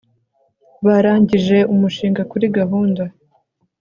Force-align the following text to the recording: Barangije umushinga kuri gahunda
Barangije 0.85 1.57
umushinga 1.73 2.21
kuri 2.31 2.45
gahunda 2.57 3.03